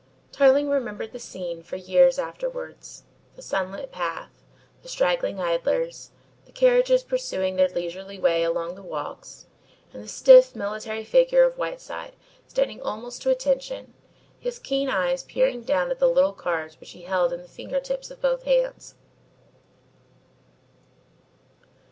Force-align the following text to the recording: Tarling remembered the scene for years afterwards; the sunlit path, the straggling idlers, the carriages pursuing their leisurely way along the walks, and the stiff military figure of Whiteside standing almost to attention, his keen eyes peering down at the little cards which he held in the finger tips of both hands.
Tarling 0.31 0.67
remembered 0.67 1.11
the 1.11 1.19
scene 1.19 1.61
for 1.61 1.75
years 1.75 2.17
afterwards; 2.17 3.03
the 3.35 3.43
sunlit 3.43 3.91
path, 3.91 4.31
the 4.81 4.89
straggling 4.89 5.39
idlers, 5.39 6.09
the 6.45 6.51
carriages 6.51 7.03
pursuing 7.03 7.55
their 7.55 7.67
leisurely 7.69 8.17
way 8.17 8.41
along 8.41 8.73
the 8.73 8.81
walks, 8.81 9.45
and 9.93 10.03
the 10.03 10.07
stiff 10.07 10.55
military 10.55 11.03
figure 11.03 11.43
of 11.43 11.55
Whiteside 11.59 12.15
standing 12.47 12.81
almost 12.81 13.21
to 13.21 13.29
attention, 13.29 13.93
his 14.39 14.57
keen 14.57 14.89
eyes 14.89 15.21
peering 15.21 15.61
down 15.61 15.91
at 15.91 15.99
the 15.99 16.09
little 16.09 16.33
cards 16.33 16.79
which 16.79 16.93
he 16.93 17.03
held 17.03 17.31
in 17.31 17.43
the 17.43 17.47
finger 17.47 17.79
tips 17.79 18.09
of 18.09 18.19
both 18.21 18.41
hands. 18.41 18.95